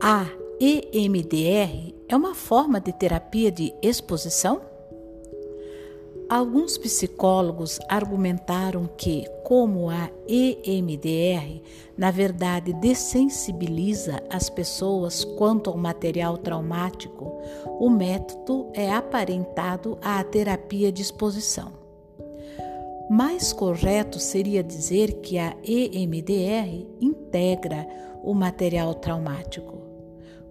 [0.00, 0.26] A
[0.60, 4.60] EMDR é uma forma de terapia de exposição?
[6.28, 11.60] Alguns psicólogos argumentaram que, como a EMDR,
[11.96, 17.42] na verdade dessensibiliza as pessoas quanto ao material traumático,
[17.80, 21.72] o método é aparentado à terapia de exposição.
[23.10, 27.84] Mais correto seria dizer que a EMDR integra
[28.22, 29.87] o material traumático.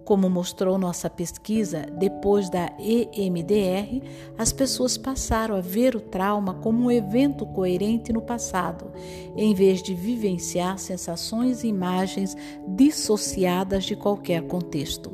[0.08, 4.02] Como mostrou nossa pesquisa, depois da EMDR,
[4.38, 8.90] as pessoas passaram a ver o trauma como um evento coerente no passado,
[9.36, 12.34] em vez de vivenciar sensações e imagens
[12.66, 15.12] dissociadas de qualquer contexto.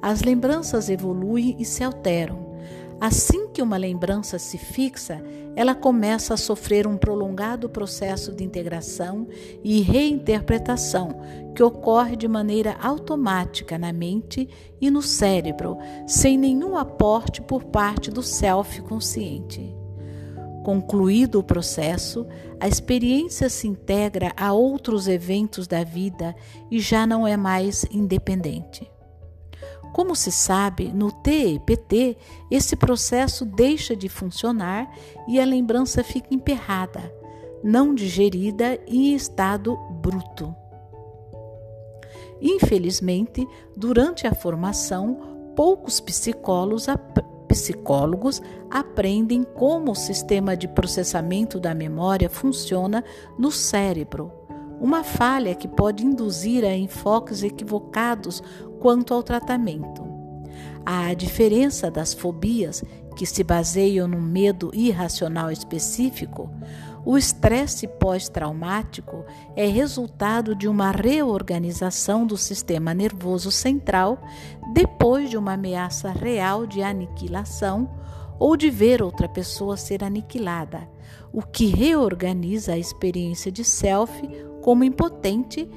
[0.00, 2.54] As lembranças evoluem e se alteram.
[3.00, 5.20] Assim que uma lembrança se fixa,
[5.56, 9.26] ela começa a sofrer um prolongado processo de integração
[9.64, 11.20] e reinterpretação
[11.56, 14.48] que ocorre de maneira automática na mente
[14.80, 19.74] e no cérebro, sem nenhum aporte por parte do self consciente.
[20.62, 22.28] Concluído o processo,
[22.60, 26.32] a experiência se integra a outros eventos da vida
[26.70, 28.88] e já não é mais independente.
[29.92, 32.16] Como se sabe, no TEPT,
[32.50, 34.90] esse processo deixa de funcionar
[35.26, 37.12] e a lembrança fica emperrada,
[37.62, 40.54] não digerida e em estado bruto.
[42.40, 46.86] Infelizmente, durante a formação, poucos psicólogos,
[47.48, 53.02] psicólogos aprendem como o sistema de processamento da memória funciona
[53.36, 54.38] no cérebro
[54.80, 58.42] uma falha que pode induzir a enfoques equivocados
[58.80, 60.06] quanto ao tratamento.
[60.84, 62.82] A diferença das fobias,
[63.16, 66.50] que se baseiam no medo irracional específico,
[67.04, 69.24] o estresse pós-traumático
[69.56, 74.20] é resultado de uma reorganização do sistema nervoso central
[74.72, 77.90] depois de uma ameaça real de aniquilação
[78.38, 80.88] ou de ver outra pessoa ser aniquilada,
[81.32, 84.12] o que reorganiza a experiência de self
[84.62, 85.68] como impotente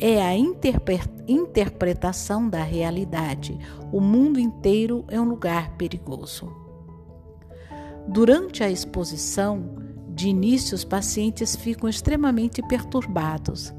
[0.00, 3.58] é a interpretação da realidade.
[3.92, 6.50] O mundo inteiro é um lugar perigoso.
[8.06, 9.82] Durante a exposição,
[10.14, 13.74] de início, os pacientes ficam extremamente perturbados.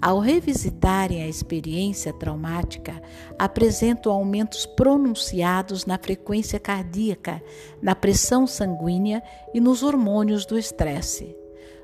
[0.00, 3.02] Ao revisitarem a experiência traumática,
[3.38, 7.42] apresentam aumentos pronunciados na frequência cardíaca,
[7.82, 9.22] na pressão sanguínea
[9.54, 11.34] e nos hormônios do estresse.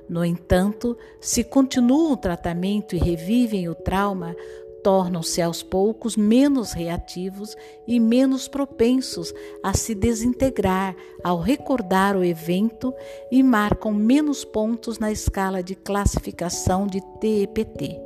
[0.08, 4.36] No entanto, se continuam o tratamento e revivem o trauma,
[4.84, 7.56] tornam-se aos poucos menos reativos
[7.88, 9.32] e menos propensos
[9.62, 10.94] a se desintegrar
[11.24, 12.92] ao recordar o evento
[13.32, 17.98] e marcam menos pontos na escala de classificação de TEPT.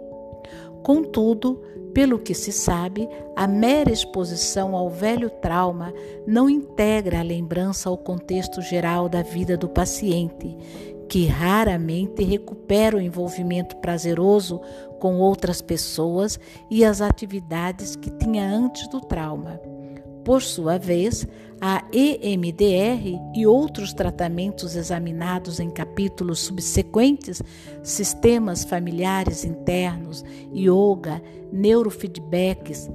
[0.84, 1.60] Contudo,
[1.92, 5.92] pelo que se sabe, a mera exposição ao velho trauma
[6.24, 10.56] não integra a lembrança ao contexto geral da vida do paciente
[11.08, 14.60] que raramente recupera o envolvimento prazeroso
[14.98, 16.38] com outras pessoas
[16.70, 19.60] e as atividades que tinha antes do trauma.
[20.24, 21.26] Por sua vez,
[21.60, 27.42] a EMDR e outros tratamentos examinados em capítulos subsequentes,
[27.82, 32.88] sistemas familiares internos, yoga, neurofeedbacks,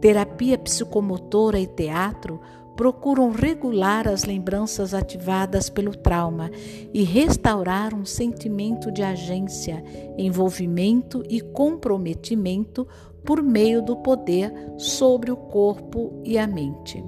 [0.00, 2.40] terapia psicomotora e teatro,
[2.76, 6.50] procuram regular as lembranças ativadas pelo trauma
[6.92, 9.82] e restaurar um sentimento de agência,
[10.18, 12.86] envolvimento e comprometimento
[13.24, 17.02] por meio do poder sobre o corpo e a mente.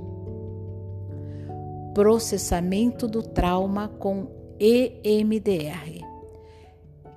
[1.95, 4.29] Processamento do trauma com
[4.59, 6.05] EMDR.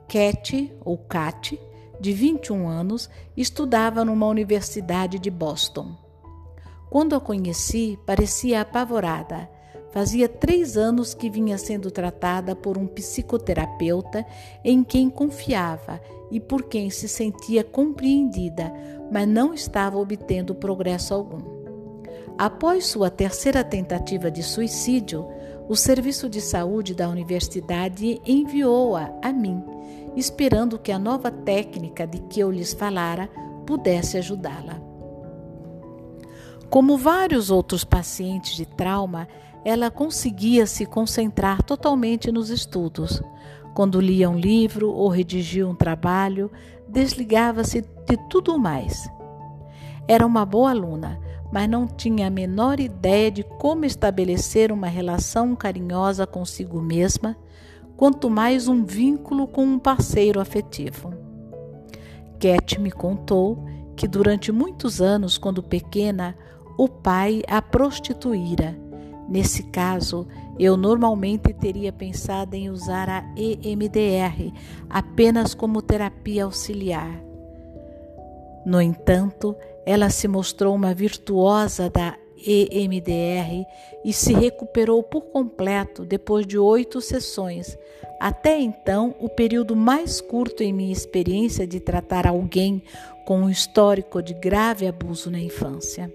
[0.08, 1.60] Cat, ou Cat,
[2.00, 6.09] de 21 anos, estudava numa universidade de Boston.
[6.90, 9.50] Quando a conheci, parecia apavorada.
[9.92, 14.26] Fazia três anos que vinha sendo tratada por um psicoterapeuta
[14.64, 16.00] em quem confiava
[16.32, 18.72] e por quem se sentia compreendida,
[19.12, 21.60] mas não estava obtendo progresso algum.
[22.38, 25.28] Após sua terceira tentativa de suicídio,
[25.68, 29.64] o serviço de saúde da universidade enviou-a a mim,
[30.16, 33.30] esperando que a nova técnica de que eu lhes falara
[33.66, 34.89] pudesse ajudá-la.
[36.70, 39.28] Como vários outros pacientes de trauma,
[39.66, 43.22] ela conseguia se concentrar totalmente nos estudos.
[43.74, 46.52] Quando lia um livro ou redigia um trabalho,
[46.88, 49.10] desligava-se de tudo mais.
[50.08, 51.20] Era uma boa aluna,
[51.52, 57.36] mas não tinha a menor ideia de como estabelecer uma relação carinhosa consigo mesma,
[57.98, 61.14] quanto mais um vínculo com um parceiro afetivo.
[62.40, 66.36] Cat me contou que durante muitos anos, quando pequena,
[66.80, 68.74] o pai a prostituíra.
[69.28, 70.26] Nesse caso,
[70.58, 74.54] eu normalmente teria pensado em usar a EMDR
[74.90, 77.22] apenas como terapia auxiliar.
[78.66, 82.16] No entanto, ela se mostrou uma virtuosa da
[82.48, 83.66] EMDR
[84.06, 87.78] e se recuperou por completo depois de oito sessões.
[88.22, 92.82] Até então, o período mais curto em minha experiência de tratar alguém
[93.26, 96.10] com um histórico de grave abuso na infância.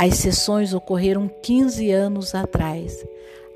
[0.00, 3.04] As sessões ocorreram 15 anos atrás.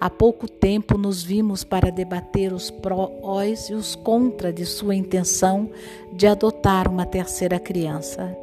[0.00, 5.70] Há pouco tempo nos vimos para debater os prós e os contra de sua intenção
[6.12, 8.36] de adotar uma terceira criança.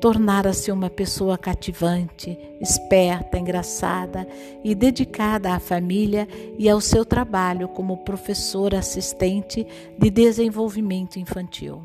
[0.00, 4.26] Tornara-se uma pessoa cativante, esperta, engraçada
[4.64, 6.26] e dedicada à família
[6.58, 9.66] e ao seu trabalho como professora assistente
[9.98, 11.82] de desenvolvimento infantil.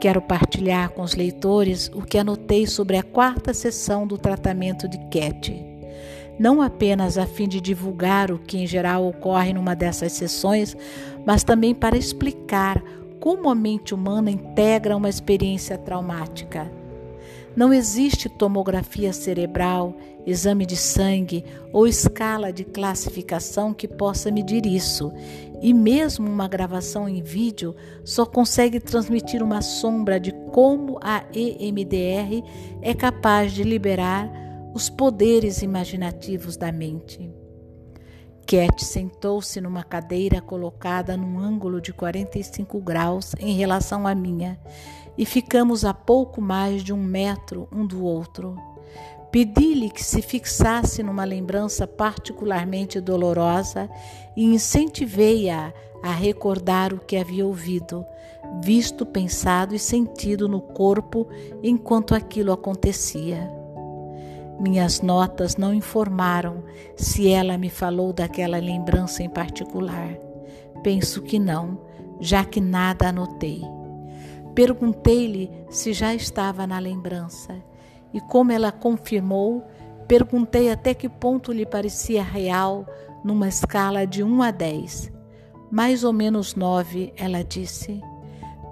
[0.00, 4.96] Quero partilhar com os leitores o que anotei sobre a quarta sessão do tratamento de
[5.10, 5.54] Cat.
[6.38, 10.74] Não apenas a fim de divulgar o que em geral ocorre numa dessas sessões,
[11.26, 12.82] mas também para explicar
[13.20, 16.80] como a mente humana integra uma experiência traumática
[17.56, 19.94] não existe tomografia cerebral,
[20.24, 25.12] exame de sangue ou escala de classificação que possa medir isso,
[25.60, 27.74] e mesmo uma gravação em vídeo
[28.04, 32.42] só consegue transmitir uma sombra de como a EMDR
[32.80, 34.30] é capaz de liberar
[34.74, 37.30] os poderes imaginativos da mente.
[38.46, 44.58] Cat sentou-se numa cadeira colocada num ângulo de 45 graus em relação à minha
[45.16, 48.56] e ficamos a pouco mais de um metro um do outro.
[49.30, 53.88] Pedi-lhe que se fixasse numa lembrança particularmente dolorosa
[54.36, 55.72] e incentivei-a
[56.02, 58.04] a recordar o que havia ouvido,
[58.62, 61.28] visto, pensado e sentido no corpo
[61.62, 63.50] enquanto aquilo acontecia.
[64.58, 66.64] Minhas notas não informaram
[66.96, 70.18] se ela me falou daquela lembrança em particular.
[70.82, 71.78] Penso que não,
[72.20, 73.62] já que nada anotei.
[74.54, 77.54] Perguntei-lhe se já estava na lembrança,
[78.12, 79.64] e como ela confirmou,
[80.08, 82.86] perguntei até que ponto lhe parecia real
[83.24, 85.12] numa escala de 1 a 10.
[85.70, 88.00] Mais ou menos 9, ela disse.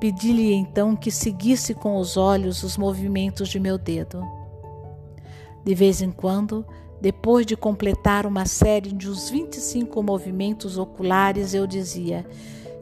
[0.00, 4.22] Pedi-lhe então que seguisse com os olhos os movimentos de meu dedo.
[5.64, 6.64] De vez em quando,
[7.00, 12.26] depois de completar uma série de uns 25 movimentos oculares, eu dizia: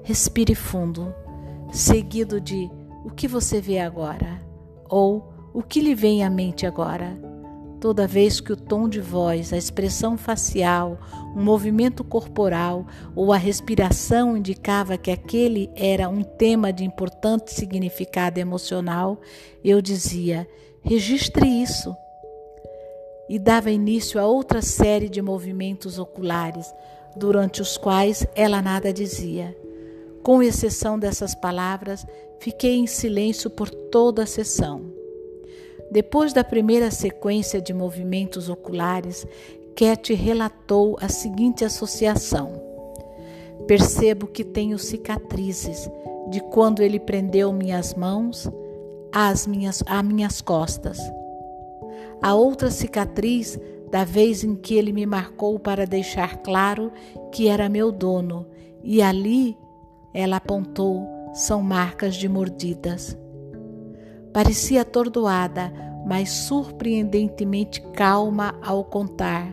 [0.03, 1.15] respire fundo,
[1.73, 2.71] seguido de
[3.05, 4.43] o que você vê agora?
[4.89, 7.19] Ou o que lhe vem à mente agora?
[7.81, 10.99] Toda vez que o tom de voz, a expressão facial,
[11.35, 18.39] um movimento corporal ou a respiração indicava que aquele era um tema de importante significado
[18.39, 19.19] emocional,
[19.65, 20.47] eu dizia:
[20.83, 21.97] registre isso.
[23.27, 26.71] E dava início a outra série de movimentos oculares,
[27.17, 29.57] durante os quais ela nada dizia.
[30.23, 32.07] Com exceção dessas palavras,
[32.41, 34.96] fiquei em silêncio por toda a sessão.
[35.91, 39.27] Depois da primeira sequência de movimentos oculares,
[39.75, 42.53] Cat relatou a seguinte associação:
[43.67, 45.91] Percebo que tenho cicatrizes
[46.31, 48.51] de quando ele prendeu minhas mãos
[49.13, 50.99] às minhas, às minhas costas.
[52.23, 53.59] A outra cicatriz
[53.91, 56.93] da vez em que ele me marcou para deixar claro
[57.31, 58.47] que era meu dono,
[58.83, 59.57] e ali
[60.13, 63.17] ela apontou, são marcas de mordidas.
[64.37, 65.73] Parecia atordoada,
[66.07, 69.51] mas surpreendentemente calma ao contar.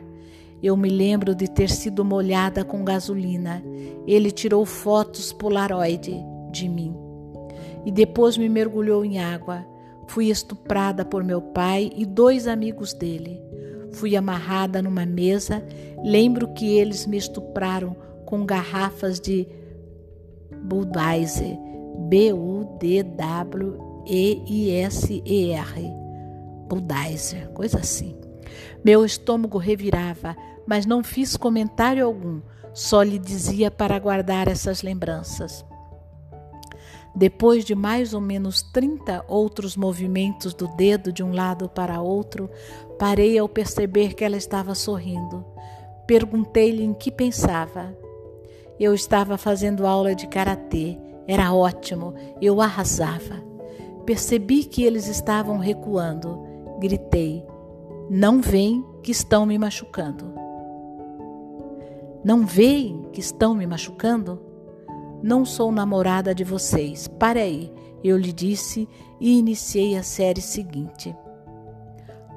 [0.62, 3.64] Eu me lembro de ter sido molhada com gasolina.
[4.06, 6.14] Ele tirou fotos polaroid
[6.52, 6.94] de mim
[7.86, 9.66] e depois me mergulhou em água.
[10.06, 13.42] Fui estuprada por meu pai e dois amigos dele.
[13.94, 15.66] Fui amarrada numa mesa.
[16.04, 19.48] Lembro que eles me estupraram com garrafas de
[20.62, 21.58] Budweiser,
[24.04, 25.94] B-U-D-W-E-I-S-E-R.
[26.68, 28.20] Budweiser, coisa assim.
[28.84, 30.36] Meu estômago revirava,
[30.68, 32.42] mas não fiz comentário algum,
[32.74, 35.66] só lhe dizia para guardar essas lembranças.
[37.16, 42.50] Depois de mais ou menos 30 outros movimentos do dedo de um lado para outro,
[42.98, 45.46] parei ao perceber que ela estava sorrindo.
[46.08, 47.96] Perguntei-lhe em que pensava.
[48.80, 53.53] Eu estava fazendo aula de karatê, era ótimo, eu arrasava.
[54.06, 56.40] Percebi que eles estavam recuando.
[56.80, 57.46] Gritei:
[58.10, 60.34] Não veem que estão me machucando.
[62.24, 64.42] Não veem que estão me machucando?
[65.22, 67.08] Não sou namorada de vocês.
[67.08, 68.88] Pare aí, eu lhe disse
[69.20, 71.16] e iniciei a série seguinte.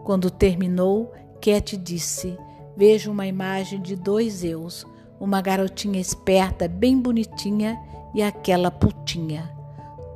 [0.05, 2.39] Quando terminou, Cat disse:
[2.77, 4.87] Vejo uma imagem de dois eus,
[5.19, 7.77] uma garotinha esperta, bem bonitinha,
[8.15, 9.56] e aquela putinha.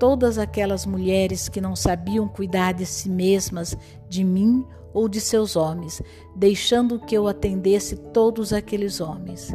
[0.00, 3.76] Todas aquelas mulheres que não sabiam cuidar de si mesmas,
[4.08, 6.02] de mim ou de seus homens,
[6.34, 9.54] deixando que eu atendesse todos aqueles homens.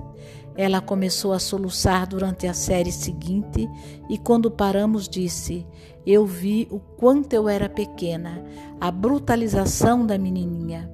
[0.56, 3.70] Ela começou a soluçar durante a série seguinte
[4.10, 5.68] e, quando paramos, disse:
[6.06, 8.42] Eu vi o quanto eu era pequena,
[8.80, 10.90] a brutalização da menininha.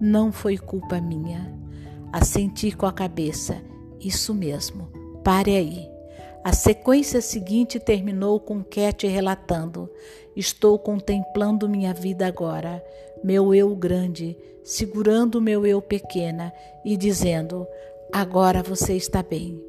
[0.00, 1.52] Não foi culpa minha.
[2.10, 3.62] Assenti com a cabeça.
[4.00, 4.88] Isso mesmo.
[5.22, 5.91] Pare aí.
[6.44, 9.88] A sequência seguinte terminou com Cat relatando:
[10.34, 12.84] Estou contemplando minha vida agora,
[13.22, 16.52] meu eu grande, segurando meu eu pequena
[16.84, 17.64] e dizendo:
[18.12, 19.62] Agora você está bem.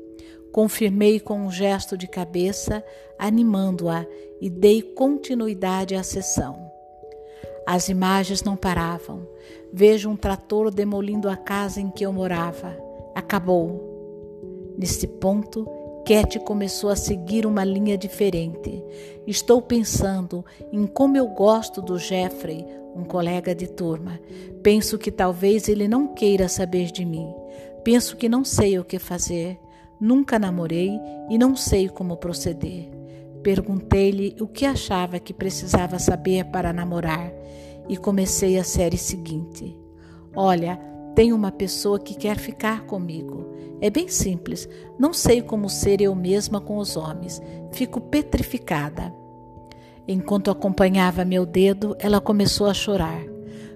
[0.51, 2.83] Confirmei com um gesto de cabeça,
[3.19, 4.05] animando-a
[4.41, 6.71] e dei continuidade à sessão.
[7.67, 9.27] As imagens não paravam.
[9.71, 12.75] Vejo um trator demolindo a casa em que eu morava.
[13.15, 13.91] Acabou.
[14.77, 15.67] Nesse ponto,
[16.05, 18.83] Cat começou a seguir uma linha diferente.
[19.25, 24.19] Estou pensando em como eu gosto do Jeffrey, um colega de turma.
[24.61, 27.33] Penso que talvez ele não queira saber de mim.
[27.85, 29.57] Penso que não sei o que fazer.
[29.99, 30.91] Nunca namorei
[31.29, 32.89] e não sei como proceder.
[33.41, 37.31] Perguntei-lhe o que achava que precisava saber para namorar
[37.87, 39.77] e comecei a série seguinte.
[40.35, 40.79] Olha,
[41.15, 43.45] tem uma pessoa que quer ficar comigo.
[43.79, 44.67] É bem simples.
[44.97, 47.41] Não sei como ser eu mesma com os homens.
[47.71, 49.13] Fico petrificada.
[50.07, 53.23] Enquanto acompanhava meu dedo, ela começou a chorar.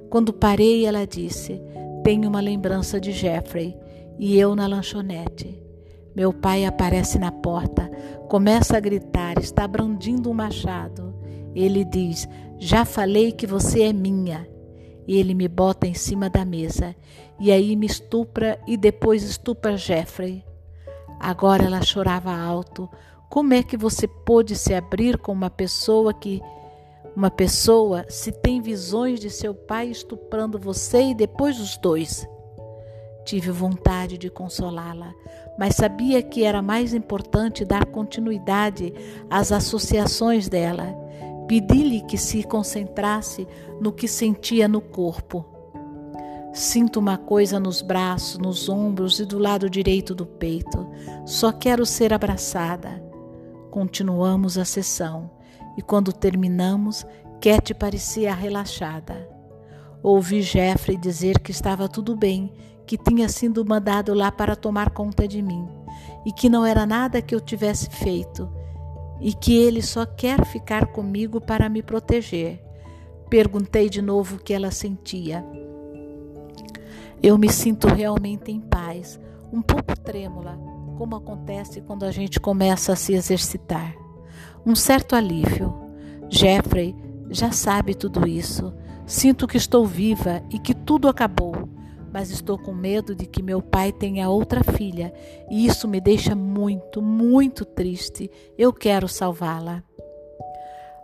[0.10, 1.62] Quando parei, ela disse:
[2.04, 3.78] Tenho uma lembrança de Jeffrey
[4.18, 5.62] e eu na lanchonete.
[6.16, 7.92] Meu pai aparece na porta,
[8.28, 11.14] começa a gritar, está brandindo um machado.
[11.54, 12.28] Ele diz:
[12.58, 14.48] Já falei que você é minha.
[15.08, 16.96] E ele me bota em cima da mesa.
[17.40, 20.44] E aí me estupra e depois estupra Jeffrey.
[21.20, 22.90] Agora ela chorava alto.
[23.30, 26.42] Como é que você pôde se abrir com uma pessoa que.
[27.16, 32.28] Uma pessoa se tem visões de seu pai estuprando você e depois os dois?
[33.26, 35.14] Tive vontade de consolá-la,
[35.58, 38.94] mas sabia que era mais importante dar continuidade
[39.30, 40.96] às associações dela.
[41.48, 43.48] Pedi-lhe que se concentrasse
[43.80, 45.46] no que sentia no corpo.
[46.54, 50.88] Sinto uma coisa nos braços, nos ombros e do lado direito do peito.
[51.26, 53.02] Só quero ser abraçada.
[53.72, 55.30] Continuamos a sessão
[55.78, 57.06] e quando terminamos,
[57.40, 59.30] Cat parecia relaxada.
[60.04, 62.52] Ouvi Jeffrey dizer que estava tudo bem
[62.86, 65.68] que tinha sido mandado lá para tomar conta de mim
[66.26, 68.57] e que não era nada que eu tivesse feito
[69.20, 72.64] e que ele só quer ficar comigo para me proteger.
[73.30, 75.46] Perguntei de novo o que ela sentia.
[77.22, 79.20] Eu me sinto realmente em paz,
[79.52, 80.58] um pouco trêmula,
[80.98, 83.96] como acontece quando a gente começa a se exercitar.
[84.66, 85.74] Um certo alívio.
[86.30, 86.96] Jeffrey
[87.30, 88.74] já sabe tudo isso.
[89.06, 91.77] Sinto que estou viva e que tudo acabou
[92.18, 95.14] mas estou com medo de que meu pai tenha outra filha
[95.52, 98.28] e isso me deixa muito, muito triste.
[98.58, 99.84] Eu quero salvá-la.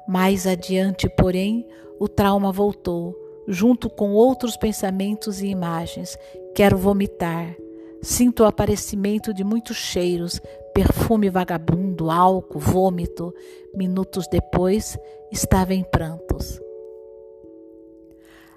[0.08, 1.68] Mais adiante, porém,
[2.00, 3.16] o trauma voltou,
[3.48, 6.18] junto com outros pensamentos e imagens.
[6.56, 7.56] Quero vomitar.
[8.02, 10.42] Sinto o aparecimento de muitos cheiros,
[10.74, 13.32] perfume vagabundo, álcool, vômito.
[13.76, 14.98] Minutos depois,
[15.32, 16.63] estava em prantos.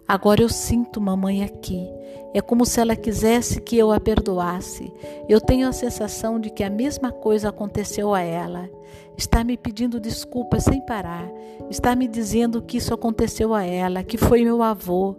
[0.09, 1.89] Agora eu sinto mamãe aqui.
[2.33, 4.93] É como se ela quisesse que eu a perdoasse.
[5.29, 8.69] Eu tenho a sensação de que a mesma coisa aconteceu a ela.
[9.17, 11.29] Está me pedindo desculpas sem parar.
[11.71, 15.17] Está me dizendo que isso aconteceu a ela, que foi meu avô.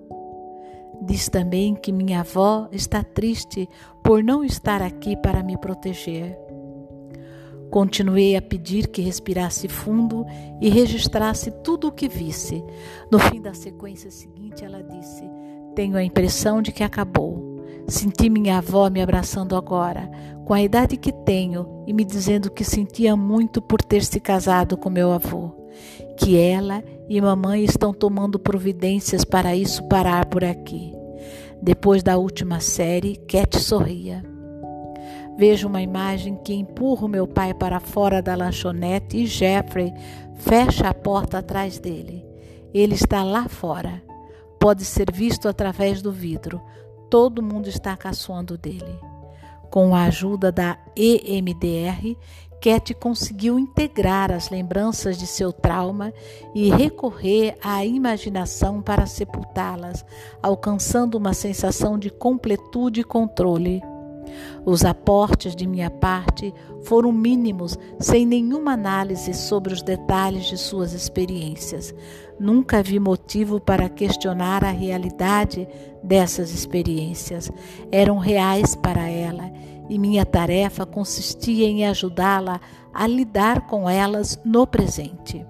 [1.02, 3.68] Diz também que minha avó está triste
[4.04, 6.47] por não estar aqui para me proteger.
[7.70, 10.26] Continuei a pedir que respirasse fundo
[10.62, 12.64] e registrasse tudo o que visse.
[13.12, 15.24] No fim da sequência seguinte, ela disse:
[15.76, 17.58] Tenho a impressão de que acabou.
[17.88, 20.10] Senti minha avó me abraçando agora,
[20.46, 24.78] com a idade que tenho, e me dizendo que sentia muito por ter se casado
[24.78, 25.52] com meu avô.
[26.18, 30.94] Que ela e mamãe estão tomando providências para isso parar por aqui.
[31.62, 34.37] Depois da última série, Cat sorria.
[35.38, 39.94] Vejo uma imagem que empurra meu pai para fora da lanchonete e Jeffrey
[40.36, 42.26] fecha a porta atrás dele.
[42.74, 44.02] Ele está lá fora.
[44.60, 46.60] Pode ser visto através do vidro.
[47.10, 49.00] Todo mundo está caçoando dele.
[49.70, 52.18] Com a ajuda da EMDR,
[52.60, 56.12] Cat conseguiu integrar as lembranças de seu trauma
[56.56, 60.04] e recorrer à imaginação para sepultá-las,
[60.42, 63.82] alcançando uma sensação de completude e controle.
[64.66, 66.54] Os aportes de minha parte
[66.84, 71.94] foram mínimos, sem nenhuma análise sobre os detalhes de suas experiências.
[72.40, 75.68] Nunca vi motivo para questionar a realidade
[76.04, 77.52] dessas experiências.
[77.92, 79.52] Eram reais para ela
[79.90, 82.60] e minha tarefa consistia em ajudá-la
[82.94, 85.46] a lidar com elas no presente.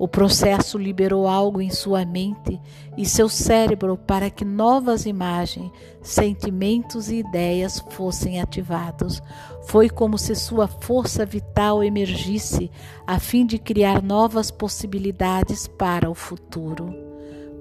[0.00, 2.58] O processo liberou algo em sua mente
[2.96, 9.22] e seu cérebro para que novas imagens, sentimentos e ideias fossem ativados.
[9.66, 12.70] Foi como se sua força vital emergisse
[13.06, 16.94] a fim de criar novas possibilidades para o futuro.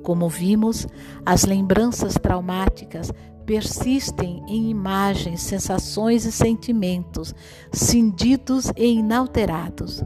[0.02, 0.88] Como vimos,
[1.26, 3.12] as lembranças traumáticas
[3.46, 7.36] persistem em imagens, sensações e sentimentos,
[7.70, 10.02] cindidos e inalterados.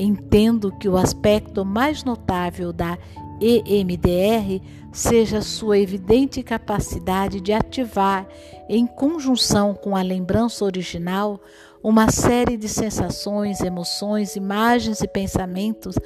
[0.00, 2.96] Entendo que o aspecto mais notável da
[3.40, 4.62] EMDR
[4.92, 8.24] seja sua evidente capacidade de ativar,
[8.68, 11.40] em conjunção com a lembrança original,
[11.82, 15.96] uma série de sensações, emoções, imagens e pensamentos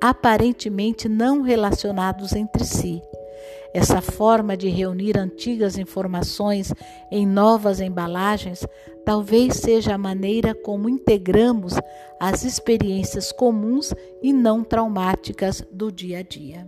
[0.00, 3.02] aparentemente não relacionados entre si.
[3.72, 6.72] Essa forma de reunir antigas informações
[7.10, 8.66] em novas embalagens
[9.04, 11.74] talvez seja a maneira como integramos
[12.18, 16.66] as experiências comuns e não traumáticas do dia a dia.